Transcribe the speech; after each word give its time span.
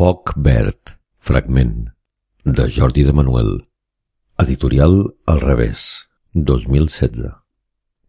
Foc 0.00 0.30
verd, 0.40 0.94
fragment, 1.20 1.90
de 2.46 2.64
Jordi 2.72 3.02
de 3.04 3.12
Manuel. 3.12 3.50
Editorial 4.40 4.94
Al 5.26 5.42
revés, 5.42 6.08
2016. 6.32 7.28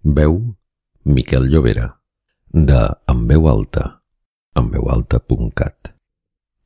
Veu 0.01 0.37
Miquel 1.03 1.49
Llobera, 1.51 1.89
de 2.53 2.79
En 3.11 3.25
veu 3.27 3.49
alta, 3.51 3.83
enveualta.cat. 4.55 5.91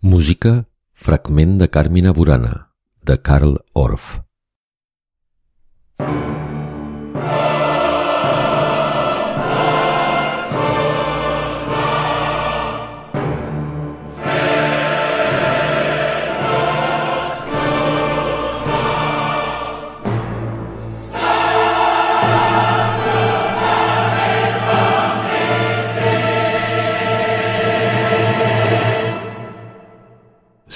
Música 0.02 0.68
Fragment 0.94 1.58
de 1.58 1.72
Carmina 1.72 2.14
Burana, 2.14 2.76
de 3.02 3.18
Karl 3.18 3.58
Orff. 3.74 4.20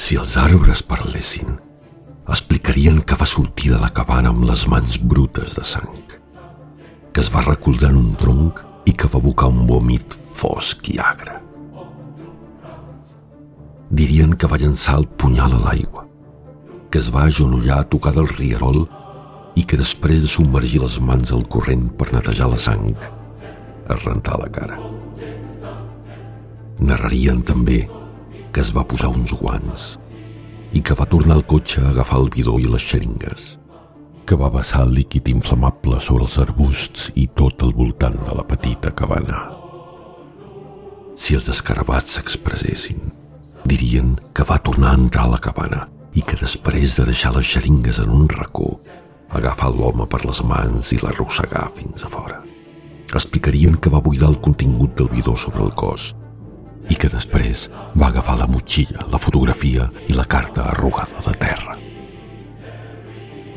Si 0.09 0.15
els 0.17 0.31
arbres 0.41 0.79
parlessin, 0.89 1.51
explicarien 2.33 2.95
que 3.05 3.13
va 3.19 3.27
sortir 3.29 3.69
de 3.69 3.77
la 3.77 3.91
cabana 3.93 4.31
amb 4.33 4.47
les 4.49 4.63
mans 4.71 4.95
brutes 5.11 5.51
de 5.53 5.61
sang, 5.71 5.99
que 7.13 7.21
es 7.21 7.27
va 7.29 7.43
recolzar 7.45 7.91
en 7.91 7.99
un 7.99 8.15
tronc 8.17 8.57
i 8.89 8.95
que 8.97 9.05
va 9.05 9.19
abocar 9.21 9.51
un 9.53 9.67
vòmit 9.69 10.15
fosc 10.39 10.89
i 10.89 10.95
agre. 11.03 11.35
Dirien 14.01 14.33
que 14.33 14.49
va 14.49 14.57
llançar 14.63 14.97
el 15.03 15.05
punyal 15.21 15.53
a 15.59 15.61
l'aigua, 15.67 16.07
que 16.89 16.97
es 17.03 17.11
va 17.13 17.27
agenollar 17.27 17.77
a 17.83 17.87
tocar 17.93 18.15
del 18.17 18.31
rierol 18.33 18.81
i 19.53 19.67
que 19.69 19.77
després 19.77 20.25
de 20.25 20.33
submergir 20.33 20.81
les 20.87 20.97
mans 21.11 21.35
al 21.37 21.45
corrent 21.53 21.85
per 22.01 22.09
netejar 22.17 22.49
la 22.49 22.57
sang, 22.65 22.97
es 22.97 24.09
rentar 24.09 24.41
la 24.41 24.49
cara. 24.57 24.81
Narrarien 26.81 27.45
també 27.45 27.83
que 28.51 28.61
es 28.61 28.71
va 28.75 28.85
posar 28.87 29.11
uns 29.13 29.33
guants 29.35 29.93
i 30.73 30.81
que 30.85 30.95
va 30.97 31.07
tornar 31.09 31.37
al 31.37 31.45
cotxe 31.49 31.81
a 31.81 31.89
agafar 31.91 32.19
el 32.23 32.29
bidó 32.33 32.57
i 32.61 32.67
les 32.69 32.83
xeringues, 32.85 33.55
que 34.25 34.37
va 34.37 34.51
vessar 34.53 34.83
el 34.85 34.93
líquid 34.97 35.29
inflamable 35.31 36.01
sobre 36.05 36.27
els 36.27 36.37
arbusts 36.41 37.09
i 37.17 37.25
tot 37.39 37.63
al 37.65 37.73
voltant 37.77 38.19
de 38.27 38.35
la 38.37 38.45
petita 38.45 38.93
cabana. 38.93 39.39
Si 41.19 41.35
els 41.35 41.49
escarabats 41.51 42.15
s'expressessin, 42.15 43.01
dirien 43.65 44.13
que 44.33 44.45
va 44.45 44.61
tornar 44.61 44.93
a 44.93 45.01
entrar 45.01 45.25
a 45.27 45.33
la 45.33 45.41
cabana 45.41 45.87
i 46.13 46.21
que 46.21 46.37
després 46.39 46.95
de 46.97 47.07
deixar 47.09 47.33
les 47.35 47.49
xeringues 47.49 47.99
en 48.01 48.13
un 48.13 48.29
racó, 48.29 48.77
agafar 49.29 49.73
l'home 49.73 50.07
per 50.09 50.23
les 50.25 50.41
mans 50.45 50.93
i 50.93 51.01
l'arrossegar 51.01 51.67
fins 51.75 52.05
a 52.05 52.13
fora. 52.13 52.39
Explicarien 53.09 53.75
que 53.81 53.89
va 53.89 54.05
buidar 54.05 54.29
el 54.29 54.39
contingut 54.41 54.95
del 54.97 55.09
bidó 55.09 55.35
sobre 55.37 55.65
el 55.65 55.73
cos 55.73 56.13
i 56.89 56.97
que 56.97 57.09
després 57.11 57.67
va 57.95 58.09
agafar 58.09 58.37
la 58.39 58.49
motxilla, 58.49 59.05
la 59.11 59.21
fotografia 59.21 59.89
i 60.07 60.17
la 60.17 60.25
carta 60.25 60.65
arrugada 60.73 61.21
de 61.25 61.35
terra. 61.41 61.77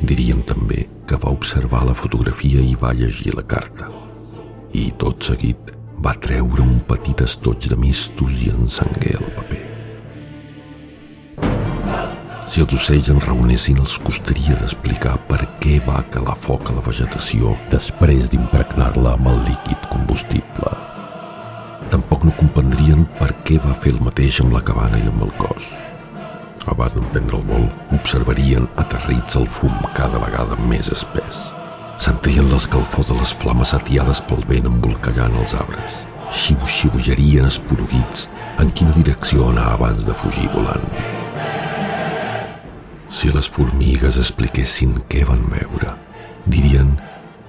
Diríem 0.02 0.42
també 0.47 0.86
que 1.06 1.19
va 1.24 1.33
observar 1.33 1.84
la 1.86 1.94
fotografia 1.94 2.61
i 2.61 2.74
va 2.78 2.92
llegir 2.97 3.36
la 3.36 3.47
carta. 3.47 3.89
I 4.74 4.91
tot 4.98 5.22
seguit 5.30 5.72
va 6.02 6.14
treure 6.19 6.64
un 6.64 6.80
petit 6.89 7.22
estoig 7.22 7.69
de 7.70 7.78
mistos 7.78 8.41
i 8.42 8.50
encengué 8.50 9.14
el 9.19 9.28
paper. 9.36 9.62
Si 12.52 12.61
els 12.61 12.74
ocells 12.77 13.08
en 13.08 13.20
reunessin 13.22 13.78
els 13.80 13.94
costaria 14.05 14.58
d'explicar 14.58 15.14
per 15.30 15.39
què 15.62 15.78
va 15.86 16.02
calar 16.12 16.34
foc 16.36 16.69
a 16.69 16.74
la 16.77 16.83
vegetació 16.84 17.55
després 17.72 18.28
d'impregnar-la 18.28 19.14
amb 19.17 19.32
què 23.52 23.58
va 23.61 23.74
fer 23.77 23.90
el 23.92 23.98
mateix 24.01 24.39
amb 24.40 24.55
la 24.57 24.63
cabana 24.64 24.96
i 24.96 25.08
amb 25.11 25.24
el 25.27 25.33
cos. 25.36 25.64
Abans 26.73 26.95
d'emprendre 26.96 27.36
el 27.36 27.42
vol, 27.51 27.67
observarien 27.98 28.68
aterrits 28.80 29.36
el 29.36 29.45
fum 29.57 29.74
cada 29.98 30.20
vegada 30.23 30.57
més 30.70 30.89
espès. 30.95 31.40
Sentrien 32.01 32.48
l'escalfor 32.48 33.05
de 33.11 33.18
les 33.18 33.35
flames 33.42 33.74
atiades 33.77 34.23
pel 34.30 34.40
vent 34.48 34.70
embolcallant 34.70 35.36
els 35.42 35.52
arbres. 35.58 36.01
Xiu-xiujarien 36.33 37.51
esporuguits 37.51 38.24
en 38.63 38.73
quina 38.73 38.96
direcció 38.96 39.51
anar 39.51 39.69
abans 39.74 40.08
de 40.08 40.17
fugir 40.23 40.48
volant. 40.57 40.89
Si 43.13 43.36
les 43.36 43.52
formigues 43.52 44.17
expliquessin 44.17 45.02
què 45.13 45.27
van 45.29 45.45
veure, 45.52 45.92
dirien 46.48 46.96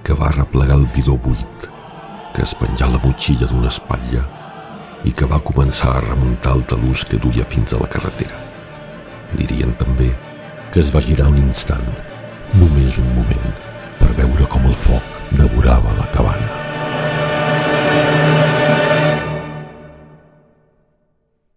que 0.04 0.20
va 0.20 0.34
replegar 0.36 0.82
el 0.82 0.88
bidó 0.92 1.16
buit 1.16 1.70
que 2.36 2.42
es 2.44 2.52
penjà 2.60 2.92
la 2.92 3.00
motxilla 3.00 3.46
d'una 3.48 3.70
espatlla 3.72 4.28
i 5.04 5.12
que 5.12 5.28
va 5.28 5.42
començar 5.44 5.92
a 5.94 6.02
remuntar 6.06 6.56
el 6.56 6.64
talús 6.72 7.04
que 7.08 7.20
duia 7.20 7.44
fins 7.54 7.74
a 7.74 7.80
la 7.82 7.90
carretera. 7.94 8.40
Dirien 9.36 9.76
també 9.80 10.10
que 10.72 10.82
es 10.82 10.92
va 10.94 11.04
girar 11.04 11.28
un 11.30 11.38
instant, 11.44 11.86
només 12.58 12.98
un 12.98 13.14
moment, 13.20 13.56
per 14.00 14.12
veure 14.18 14.50
com 14.56 14.68
el 14.70 14.76
foc 14.88 15.16
devorava 15.38 15.96
la 16.00 16.10
cabana. 16.16 16.63